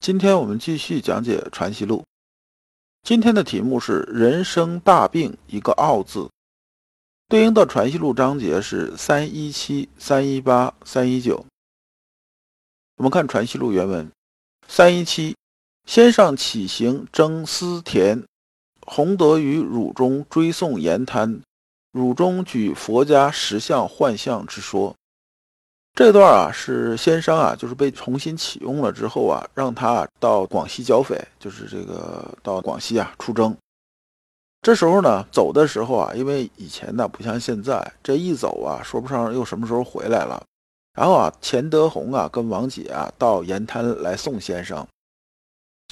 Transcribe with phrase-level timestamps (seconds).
[0.00, 1.98] 今天我们继续讲解《传习录》，
[3.02, 6.30] 今天的题目是“人生大病一个傲字”，
[7.28, 11.44] 对应的《传习录》章节是三一七、三一八、三一九。
[12.96, 14.10] 我们看《传习录》原文：
[14.68, 15.34] 三一七，
[15.84, 18.24] 先上起行征思田，
[18.86, 21.42] 弘德于汝中追诵言谈，
[21.90, 24.94] 汝中举佛家实相幻象之说。
[25.98, 33.52] 这段啊是先生啊，就是被重新启用了之后啊，让他到广西剿匪，就是这个到广西啊出征。
[34.62, 40.40] 这时候呢，走的时候啊，因为以前呢不像现在，这一走啊，说不上又什么时候回来了。
[40.94, 44.86] 然后啊，钱德洪啊跟王姐啊到盐滩来送先生。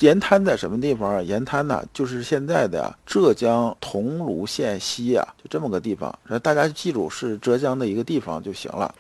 [0.03, 1.21] 盐滩在什么地方啊？
[1.21, 6.17] 盐滩呢，就是现在的浙江桐庐县西啊，就这么个地方。
[6.45, 8.95] 大家记住是浙江的一个地方就行了。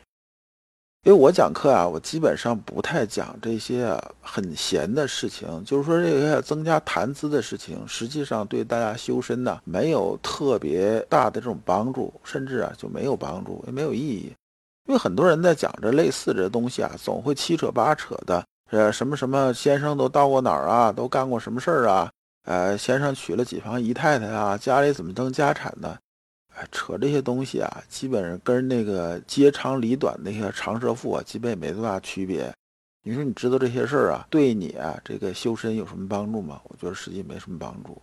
[1.04, 14.32] 因为我讲课啊，我基本上不太讲这些很闲的事情，就是说这个增加谈资的事情，实际上对大家修身呢没有特别大的这种帮助，甚至啊就没有帮助，也没有意义。
[14.88, 22.10] 因为很多人在讲这类似的东西啊，总会七扯八扯的，呃，什么什么先生都到过哪儿啊，都干过什么事儿啊，
[22.46, 25.96] 呃，先生娶了几房姨太太啊，家里怎么争家产呢？
[26.70, 32.52] 扯这些东西啊，基本上跟那个接长里短那些长舌妇啊，基本也没多大区别。
[33.02, 36.60] 你说你知道这些事儿啊，对你啊这个修身有什么帮助吗？
[36.64, 38.00] 我觉得实际没什么帮助。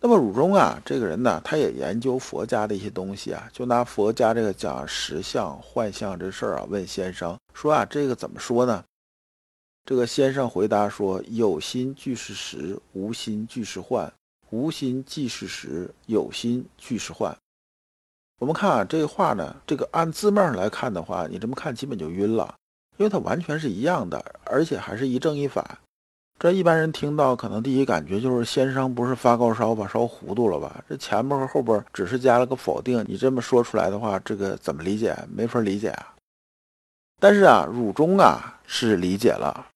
[0.00, 8.84] 那么汝中啊这个人呢，他也研究佛家的一些东西啊，就拿佛家这个讲实相幻象这事儿啊，问先生说啊，这个怎么说呢？
[9.84, 14.08] 这个先生回答说：有心即是实，无心即是幻；
[14.50, 17.36] 无心即是实，有心即是幻。
[18.42, 22.52] 我们看啊，这个话呢，这个按字面上来看的话，你这么看基本就晕了，
[22.96, 25.64] 因为它完全是一样的，而且还是一正一反。
[26.40, 30.82] 这一般人听到可能第一感觉就是先生不是发高烧吧烧糊涂了吧？
[30.88, 35.16] 这前面和后边只是加了个否定，你这么说出来的话，这个怎么理解？
[35.32, 36.12] 没法理解啊。
[37.20, 39.68] 但是啊，汝中啊是理解了。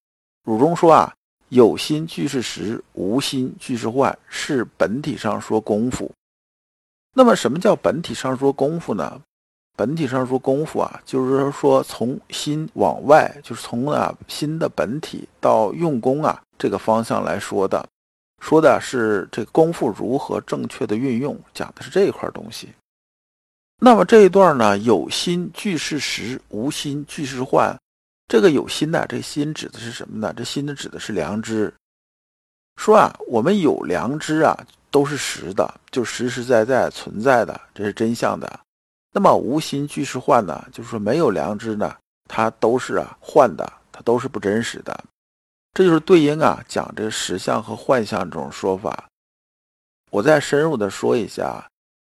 [0.43, 1.15] 汝中说啊，
[1.51, 6.11] 有心俱是实，无心俱是幻，是本体上说功夫。
[7.19, 9.23] 那么，什么叫本体上说功夫呢？
[9.75, 17.89] 本体上说功夫啊，就是说从心往外，就是从啊心的本体到用功啊这个方向来说的，
[18.43, 22.69] 说的是这个功夫如何正确的运用，讲的是这一块东西。
[23.81, 27.75] 那么这一段呢，有心俱是实，无心俱是幻。
[28.29, 30.35] 这个有心呢，这心指的是什么呢？
[30.37, 31.73] 这心呢指的是良知。
[32.77, 34.55] 说啊，我们有良知啊。
[34.97, 38.61] 都是实的，就实实在在存在的，这是真相的。
[39.13, 40.67] 那么无心俱是幻呢？
[40.73, 41.95] 就是说没有良知呢，
[42.27, 45.05] 它都是啊幻的，它都是不真实的。
[45.75, 49.05] 这就是对应啊讲这个实相和幻象这种说法。
[50.11, 51.63] 我再深入的说一下，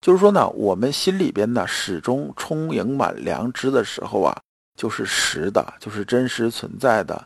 [0.00, 4.34] 就是说呢，我们心里边呢始终充盈满良知的时候啊，
[4.78, 7.22] 就是实的，就是真实存在的。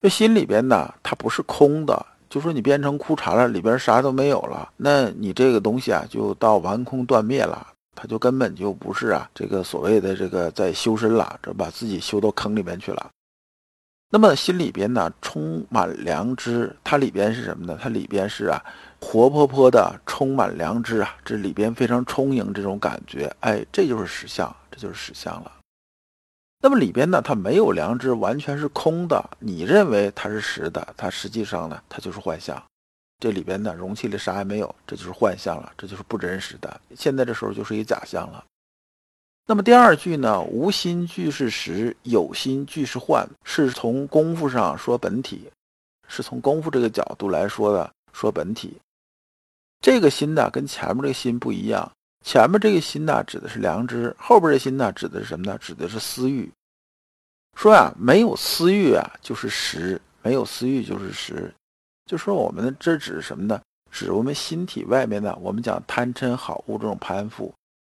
[0.00, 2.06] 这心里边呢，它不是空的。
[2.28, 13.10] 就说你变成枯柴了，里边啥都没有了，那你这个东西啊，就到完空断灭了，它就根本就不是啊，这个所谓的这个在修身了，这把自己修到坑里面去了。
[14.08, 17.78] 那么心里边呢，充满良知，它里边是什么呢？
[17.82, 18.64] 它里边是啊，
[19.00, 25.50] 活泼泼的，充满良知啊，这里边非常充盈这种感觉，哎，这就是实相，这就是实相了。
[26.66, 29.24] 那么里边呢，它没有良知，完全是空的。
[29.38, 32.60] 你认为它是实的，它实际上呢，它就是幻象。
[33.20, 36.80] 这里边呢，容器里啥也没有，这就是幻象了，这就是不真实的。
[36.96, 38.44] 现在这时候就是一假象了。
[39.46, 45.48] 那么第二句呢，无心俱是实，有心俱是幻，是从功夫上说本体，
[46.08, 48.76] 是从功夫这个角度来说的，说本体。
[49.80, 51.92] 这个心呢，跟前面这个心不一样。
[52.26, 55.56] 前面这个心呢，指的是良知；后边这心呢，指的是什么呢？
[55.58, 56.50] 指的是私欲。
[57.54, 61.54] 说呀，没有私欲啊，就是实；没有私欲就是实。
[62.04, 63.60] 就说我们这指什么呢？
[63.92, 67.54] 指我们心体外面呢，我们讲贪嗔好恶这种攀附。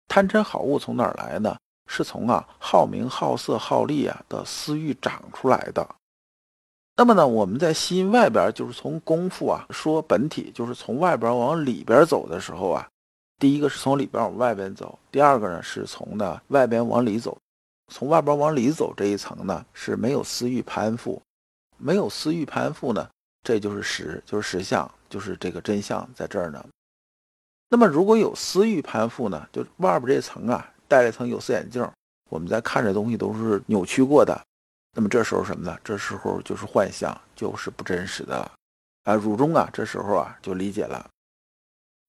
[0.08, 1.58] 贪嗔好恶从哪儿来呢？
[1.88, 5.96] 是从啊好名好色好利啊的私欲长出来的。
[6.96, 12.88] 那么呢，我们在心外边，就是从功夫啊说本体，就是从外边往里边走的时候啊，
[13.40, 17.38] 第一个是从里边往外边走，第二个呢是从呢外边往里走。
[17.92, 21.20] 从外边往里走这一层呢是没有私欲攀附，
[21.78, 23.10] 没有私欲攀附呢，
[23.42, 26.64] 这就是实，就是实相，就是这个真相在这儿呢。
[27.70, 31.90] 那么如果有私欲攀附呢，就外边这层啊戴了一层有色眼镜，
[32.30, 34.40] 我们在看这东西都是扭曲过的。
[34.96, 35.78] 那么这时候什么呢？
[35.84, 38.52] 这时候就是幻象，就是不真实的了。
[39.06, 41.10] 啊，汝中啊，这时候啊就理解了。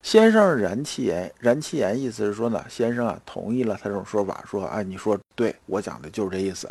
[0.02, 6.69] 先生然其言，然其言意思是说呢，先生啊同意了他这种说法，说啊你说对我讲的就是这意思。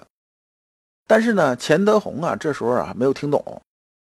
[1.08, 3.62] 但是呢，钱德洪啊这时候啊没有听懂。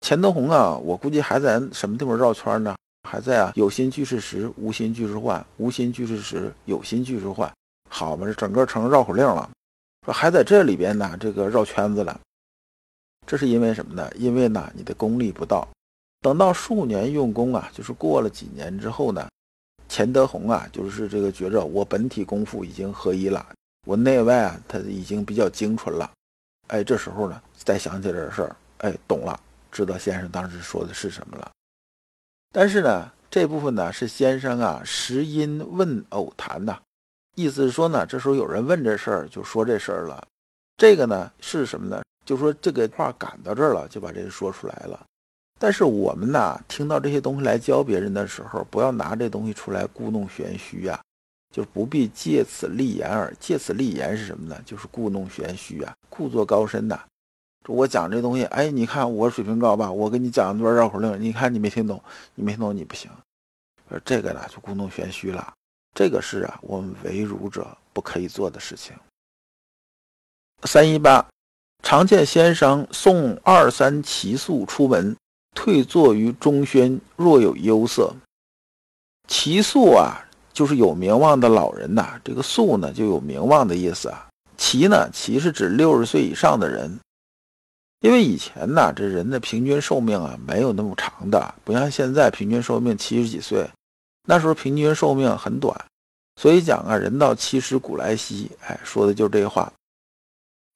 [0.01, 2.75] 钱德洪啊，我估计还在什么地方绕圈呢？
[3.07, 7.51] 还在啊有心俱是实，无心俱是幻，无心俱是实，有心俱是幻。
[7.89, 9.49] 好嘛，这整个成绕口令了。
[10.05, 12.17] 说还在这里边呢，这个绕圈子了，
[13.27, 14.09] 这是因为什么呢？
[14.15, 15.67] 因为呢，你的功力不到。
[16.21, 19.29] 等到数年用功啊，就是过了几年之后呢，
[19.87, 23.45] 钱德洪啊，就是这个觉着我本体功夫已经合一了，
[23.87, 26.11] 我内外啊，他已经比较精纯了。
[26.67, 29.39] 哎，这时候呢，再想起这事儿，哎，懂了，
[29.71, 31.49] 知道先生当时说的是什么了。
[32.51, 36.77] 但是呢，这部分呢是先生啊时因问偶谈呐。
[37.35, 40.27] 意思是说呢，这时候有人问这事儿，就说这事儿了。
[40.75, 42.03] 这个呢是什么呢？
[42.25, 45.05] 就说这个话赶到这儿了，就把这个说出来了。
[45.61, 50.99] 但是我们呢，听到这些东西来教别人的时候，不要拿这东西出来故弄玄虚啊，
[51.53, 53.35] 就不必借此立言耳。
[53.41, 54.57] 借此立言是什么呢？
[54.65, 56.97] 就是故弄玄虚啊，故作高深呐。
[57.67, 59.91] 我讲这东西，哎，你看我水平高吧？
[59.91, 62.01] 我给你讲一段绕口令，你看你没听懂，
[62.35, 63.11] 你没听懂你不行。
[63.89, 65.53] 而这个呢就故弄玄虚了。
[65.93, 68.95] 这个是啊，我们为儒者不可以做的事情。
[70.63, 71.27] 三一八，
[71.83, 75.15] 常见先生送二三奇宿出门，
[75.55, 78.13] 退坐于中轩，若有忧色。
[79.27, 82.19] 奇宿啊，就是有名望的老人呐。
[82.23, 84.27] 这个宿呢，就有名望的意思啊。
[84.57, 86.99] 其呢，其是指六十岁以上的人，
[88.01, 93.69] 因为以前呢，这人的平均寿命啊，没有那么长的，不像现在平均寿命七十几岁。
[94.27, 95.75] 那时候平均寿命很短，
[96.35, 99.71] 所以讲啊，人到七十古来稀，哎，说的就是这话。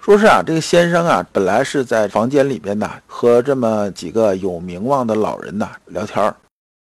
[0.04, 6.36] 说是啊，这个先生啊，本来是在房间里边呢，和这么几个有名望的老人呐聊天儿。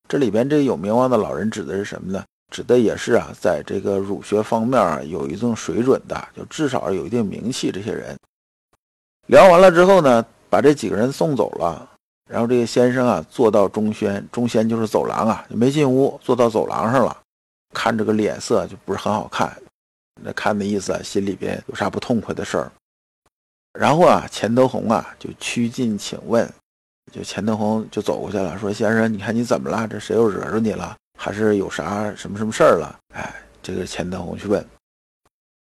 [0.09, 2.25] 这里边这有名望的老人指的是什么呢？
[2.51, 8.17] 指的也是啊，在这个儒学方面啊有一定水准的，就至少有一定名气这些人。
[9.27, 11.87] 聊完了之后呢，把这几个人送走了。
[12.31, 17.15] 然后这个先生啊，坐到中轩，中轩就是走廊啊，就没进屋，坐到走廊上了，
[17.75, 19.55] 看这个脸色就不是很好看，
[20.23, 22.73] 那看的意思啊，心里边有啥不痛快的事儿。
[23.79, 26.49] 然后啊，钱德洪啊就趋近请问，
[27.13, 29.89] 就钱德洪就走过去了，说：“先生，你看你怎么了？
[29.89, 30.97] 这谁又惹着你了？
[31.19, 34.65] 还是有啥什么什么事儿了？”哎，这个钱德洪去问，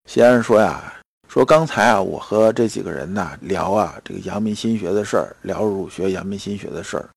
[0.08, 0.94] 先生说呀。
[1.28, 7.08] 说刚才啊，我和这几个人呐聊啊，这个阳明心学的事儿，聊儒学、阳明心学的事儿，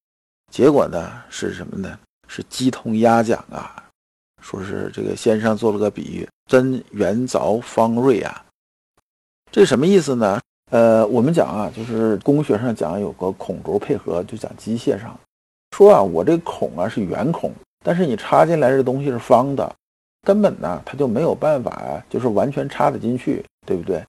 [0.49, 1.99] 结果呢是什么呢？
[2.29, 3.83] 是鸡同鸭讲啊。
[4.41, 8.45] 说是这个先生做了个比喻，真圆凿方锐啊。
[9.51, 10.39] 这什么意思呢？
[10.71, 15.17] 呃，我们讲啊，就是工学上讲有个孔轴配合，就讲机械上
[15.71, 17.51] 说啊，我这孔啊是圆孔，
[17.83, 19.71] 但是你插进来这东西是方的。
[20.23, 24.03] 根本呢，它就没有办法，就是完全插得进去，对不对？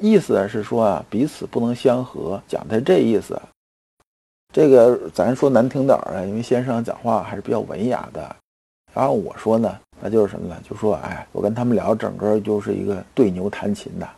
[0.00, 3.40] 意思是说啊，彼此不能相合，讲的这意思。
[4.52, 8.36] 这个咱说难听点儿啊，因为先生讲话还是比较文雅的。
[8.92, 10.60] 然后我说呢，那就是什么呢？
[10.68, 14.08] 就说哎，我跟他们聊，整个就是一个对牛弹琴的。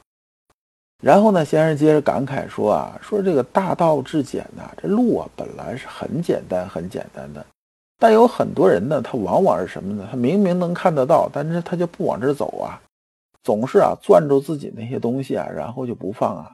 [1.04, 7.44] 然后呢，先生接着感慨说啊，说这个大道至简呐，这路啊本来是很简单、很简单的。
[7.98, 10.08] 但有很多人呢，他往往是什么呢？
[10.10, 12.80] 他明明能看得到，但是他就不往这走啊，
[13.42, 16.50] 总是啊攥住自己那些东西啊，然后就不放啊。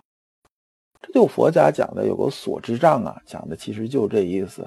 [1.00, 4.66] 这就佛家讲的有个所知障啊，讲的其实就这意思，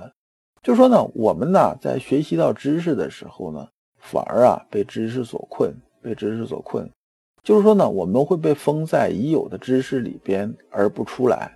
[0.62, 3.68] 就说呢，我们呢在学习到知识的时候呢，
[4.00, 6.90] 反而啊被知识所困，被知识所困，
[7.43, 11.53] 就是说呢，我们会被封在已有的知识里边而不出来。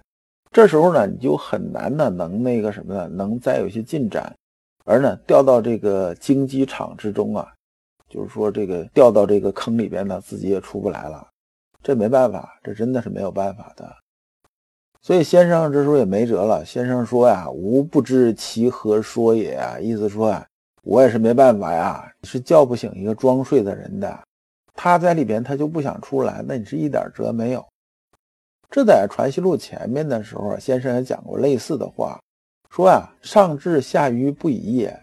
[0.51, 4.33] 这时候呢，你就很难呢能那个什么呢，能再有一些进展。
[4.83, 7.47] 而呢，掉到这个竞技场之中啊，
[8.09, 11.25] 就是说这个掉到这个坑里边呢，自己也出不来了。
[11.83, 13.95] 这没办法，这真的是没有办法的。
[15.01, 16.65] 所以先生这时候也没辙了。
[16.65, 20.45] 先生说呀：“吾不知其何说也啊。”意思说啊，
[20.83, 24.19] 我也是没办法呀，是叫不醒一个装睡的人的。
[24.77, 27.65] 他在里边，他就不想出来，那你是一点辙没有。
[28.69, 32.19] 这在《传习录》前面的时候，先生也讲过类似的话，
[32.69, 34.97] 说啊，上智下愚不已也。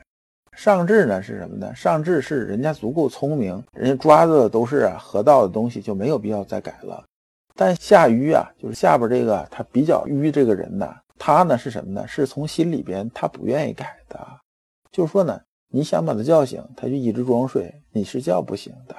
[0.56, 1.74] 上智呢是什么呢？
[1.74, 7.04] 上智是人家足够聪明，人家抓的都是河道的东西，就没有必要再改了。
[7.56, 12.06] 但下愚啊，就是下边这个他比较愚这个人呢，他呢是什么呢？
[12.06, 14.24] 是从心里边他不愿意改的。
[14.92, 18.94] 就是说呢，你想把他叫醒，他就一直装睡，你是叫不醒的。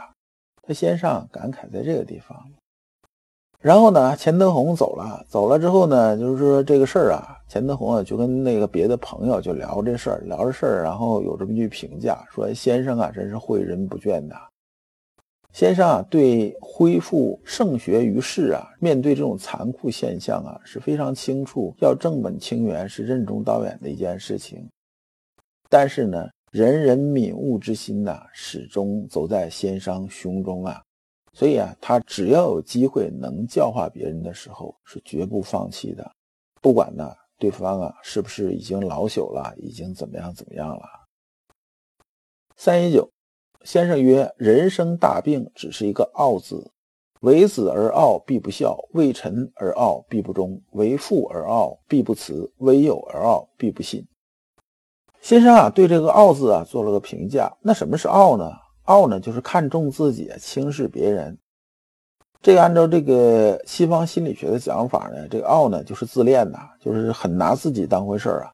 [0.68, 2.38] 他先上感慨在这个地方。
[3.62, 14.36] 然后呢，钱德洪走了，走了之后呢，就是说这个事儿啊，钱德洪啊就跟那个别的朋友就聊这事儿，聊这事儿，然后有这么一句评价，说先生啊，真是诲人不倦的。
[15.52, 24.70] 先生啊，对恢复圣学于世啊，面对这种残酷现象啊，是非常清楚，要正本清源是任重道远的一件事情。
[25.70, 30.82] 但是呢，人人敏悟之心呐，始终走在先生胸中啊。
[31.34, 36.10] 所以啊，他只要有机会能教化别人的时候，是绝不放弃的。
[36.62, 40.84] 不管呢，对方啊是不是已经老朽了，已经怎么样怎么样了。
[42.56, 43.12] 三一九
[43.66, 46.72] 先生曰：“人生大病，只是一个傲字。
[47.20, 54.08] 为子而傲，必不孝；为臣而傲，必不忠；为父而傲，必不慈；为友而傲，必不信。”
[55.26, 57.52] 先生啊，对这个“傲”字啊做了个评价。
[57.60, 58.52] 那什么是傲呢？
[58.84, 61.36] 傲呢，就是看重自己，轻视别人。
[62.44, 68.54] 这个按照这个西方心理学的讲法呢，这个傲呢就是自恋呐，就是很拿自己当回事儿啊。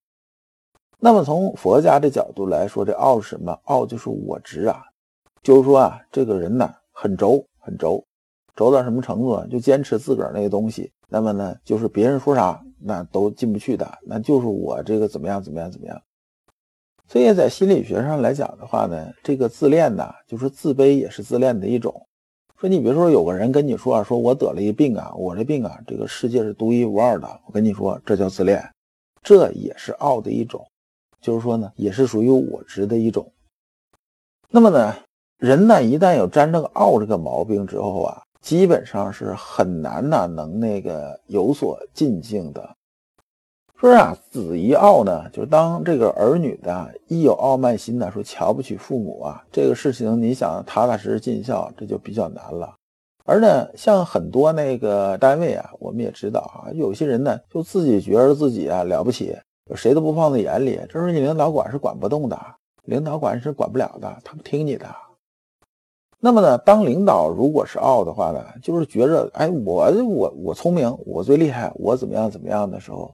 [0.98, 3.52] 那么从佛家的角度来说，这傲是什么？
[3.66, 4.82] 傲就是我执啊，
[5.44, 8.02] 就是说啊，这个人呢很轴，很轴，
[8.56, 9.46] 轴到什么程度啊？
[9.52, 10.90] 就坚持自个儿那个东西。
[11.10, 16.02] 那么呢，就是别人说啥，那都进不去的，那就是我这个怎么样，怎么样，怎么样。
[17.08, 22.08] 所以在心理学上来讲的话呢，这个自恋呢，就是自卑也是自恋的一种。
[22.58, 27.28] 说你比如说有个人跟你说啊，说我得了一病啊，我这病啊，这个世界是独一无二的。
[27.48, 28.64] 我跟你说，这叫自恋，
[29.24, 30.66] 这也是傲的一种，
[31.20, 33.30] 就是说呢，也是属于我执的一种。
[34.50, 34.96] 那么呢，
[35.38, 42.70] 人呢一旦有沾这个傲这个毛病之后啊，基本上是很难呢能那个有所进境的。
[43.82, 52.76] 说啊，子一傲呢，就是当这个儿女的一有傲慢心呢，说瞧不起父母啊，这个事情你想踏踏实实尽孝，这就比较难了。
[53.26, 59.36] 而呢，像很多那个单位啊，我们也知道啊，有些人呢就自己觉得自己啊了不起，
[59.74, 60.80] 谁都不放在眼里。
[60.88, 62.40] 这时候你领导管是管不动的，
[62.84, 64.86] 领导管是管不了的，他不听你的。
[66.20, 73.12] 那么呢，当领导如果是傲的话呢，就是觉着哎，我我我聪明，我最厉害，我怎么样怎么样的时候。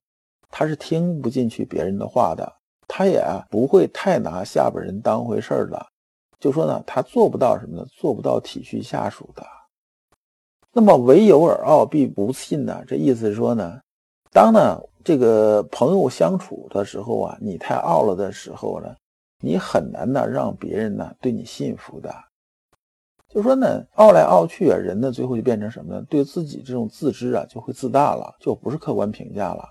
[0.49, 2.51] 他是听不进去别人的话的，
[2.87, 5.85] 他也不会太拿下边人当回事儿的。
[6.39, 7.85] 就说呢，他做不到什么呢？
[7.91, 9.43] 做不到体恤下属的。
[10.71, 12.83] 那么唯有而傲，必不信呢？
[12.87, 13.79] 这意思是说呢，
[14.31, 18.95] 当呢这个朋友相处的时候啊，你太傲了的时候呢，
[19.41, 22.13] 你很难呢让别人呢对你信服的。
[23.27, 26.05] 就说呢，傲来傲去啊，人呢最后就变成什么呢？
[26.07, 29.67] 对自己这种自知啊，就会自大了，就不是客观评价了。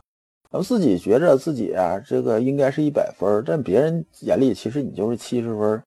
[0.57, 5.83] 咱们自己觉着自己啊，这个应该是一百分，但别人眼里其实你就是七十分。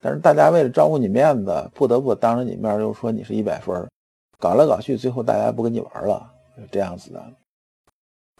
[0.00, 3.84] 但是大家为了照顾你面子，不得不当着你面又说你是一百分，
[4.38, 6.24] 搞来搞去，最后大家不跟你玩了，
[6.56, 7.20] 就这样子的。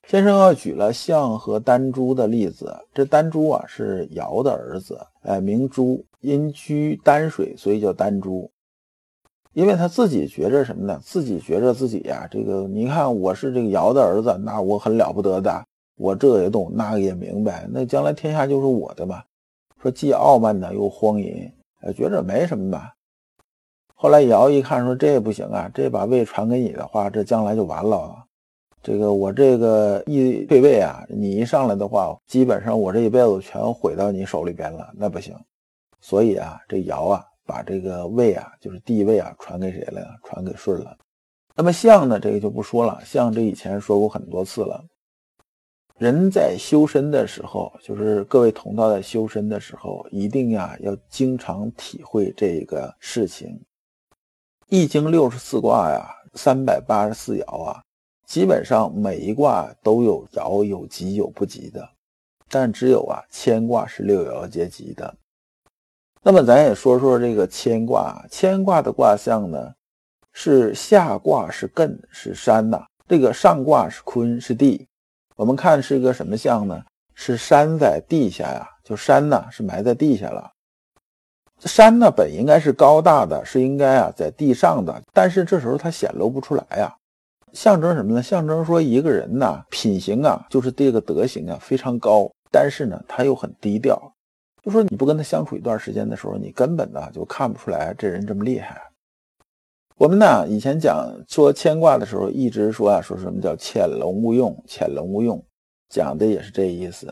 [0.07, 8.49] 先生要举了象和丹珠的例子，这丹珠啊是尧的儿子，哎，名珠，因居丹水，所以叫丹珠。
[9.53, 10.99] 因为他自己觉着什么呢？
[11.03, 15.63] 自己觉着自己呀，这个你看我是这个尧的儿子，那我很了不得的，
[16.03, 19.23] 我这也懂，那个也明白，那将来天下就是我的嘛。
[19.81, 21.49] 说既傲慢呢，又荒淫，
[21.95, 22.93] 觉着没什么吧。
[23.95, 28.13] 后来尧一看说这也不行啊，这把位传给你的话，这将来就完了。
[28.83, 35.33] 这个我这个一退位啊，你一上来的话，基本上我这一辈子全毁到你手里边了，那不行。
[36.01, 37.25] 所以啊，这尧啊。
[37.45, 40.07] 把这个位啊，就是地位啊，传给谁了？
[40.23, 40.97] 传给舜了。
[41.57, 42.19] 那么相呢？
[42.21, 43.01] 这个就不说了。
[43.05, 44.83] 相这以前说过很多次了。
[45.99, 53.61] 人在修身的时候，就是各位同道在修身的时候，一定呀要经常体会这个事情。
[54.69, 57.83] 易经六十四卦呀，三百八十四爻啊，
[58.27, 61.89] 基本上每一卦都有爻有吉有不吉的，
[62.49, 65.15] 但只有啊乾卦是六爻皆吉的。
[66.23, 69.73] 那么咱也说说这个乾卦，乾卦的卦象呢，
[70.33, 74.89] 是下卦是艮是山呐，这个上卦是坤是地。
[75.43, 76.81] 我们看是一个什么象呢？
[77.15, 80.53] 是山在地下呀，就山呢是埋在地下了。
[81.59, 86.95] 山呢本应该是高大的，是应该啊在地上的，但是这时候它显露不出来呀。
[87.53, 88.23] 象征什么呢？
[88.23, 94.01] 象征说一个人呐，品行啊，就是这个德行啊非常高，但是呢，他又很低调。
[94.63, 98.81] 就说你不跟他相处一段时间的时候，你根本呢就看不出来这人这么厉害。
[100.03, 105.41] 我们呢以前讲说牵挂的时候，一直说啊，说什么叫潜龙勿用，潜龙勿用，
[105.89, 107.07] 讲的也是这意思。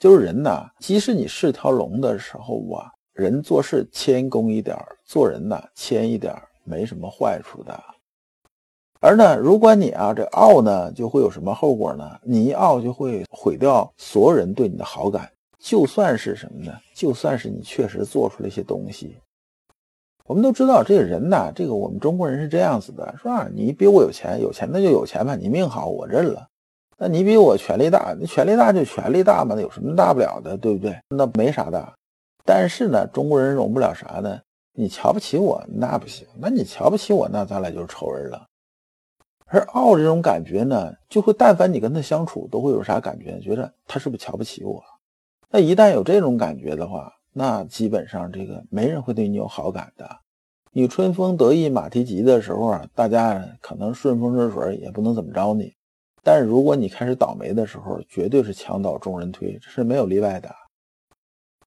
[0.00, 6.34] 就是人呐，即使你是条龙的时候啊，人做事谦恭一点做人呢谦一点
[6.64, 7.80] 没什么坏处的。
[8.98, 12.18] 而呢，如果你啊这傲呢，就会有什么后果呢？
[12.24, 15.30] 你一傲就会毁掉所有人对你的好感。
[15.60, 16.72] 就算是什么呢？
[16.96, 19.16] 就算是你确实做出了一些东西，
[20.28, 23.48] 我们都知道这个人呐，这个我们中国人是这样子的，是吧？
[23.50, 26.46] 你比我有钱，有钱那就有钱吧，你命好我认了。
[26.98, 30.94] 那你比我权力大，那权力大就权力大嘛，那有什么大不了的，对不对？
[31.08, 31.92] 那没啥的。
[32.44, 34.38] 但是呢，中国人容不了啥呢？
[34.74, 36.26] 你瞧不起我，那不行。
[36.38, 38.46] 那你瞧不起我，那咱俩就是仇人了。
[39.46, 43.40] 而傲这种感觉呢，就会但凡你跟他相处，都会有啥感觉？
[43.40, 44.84] 觉得他是不是瞧不起我？
[45.48, 50.18] 那一旦有这种感觉的话，那基本上这个没人会对你有好感的。
[50.72, 55.72] 你春风得意马蹄疾的时候啊，大家可能顺风顺水，也不能怎么着你。
[56.24, 60.52] 但如果你开始倒霉的时候，绝对是墙倒众人推，这是没有例外的。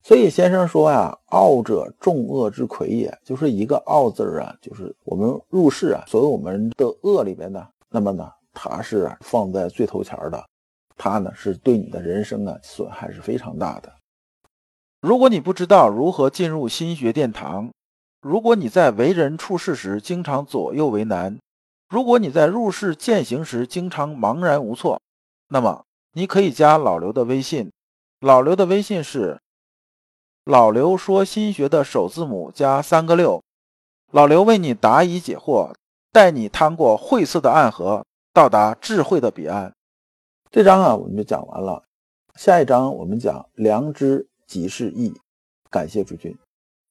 [0.03, 10.43] 所以先生说啊：“傲者众恶之魁也。”就是一个“傲”字啊，就是我们入世啊，所有我们的恶里边呢，那么呢，它是放在最头前的，
[10.97, 13.89] 它呢是对你的人生啊损害是非常大的。
[15.01, 17.71] 如果你不知道如何进入心学殿堂，
[18.21, 21.39] 如果你在为人处事时经常左右为难。
[21.89, 25.01] 如果你在入世践行时经常茫然无措，
[25.49, 27.71] 那么你可以加老刘的微信。
[28.19, 29.41] 老刘的微信是
[30.45, 33.41] “老刘说心学”的首字母加三个六。
[34.11, 35.73] 老刘为你答疑解惑，
[36.11, 39.73] 带你趟过晦涩的暗河，到达智慧的彼岸。
[40.51, 41.83] 这章啊，我们就讲完了。
[42.35, 45.13] 下一章我们讲良知即是义。
[45.69, 46.37] 感谢诸君。